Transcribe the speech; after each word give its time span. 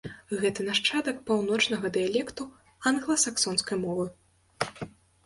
Гэта 0.43 0.63
нашчадак 0.69 1.19
паўночнага 1.27 1.91
дыялекту 1.97 2.47
англа-саксонскай 2.93 3.77
мовы. 3.85 4.07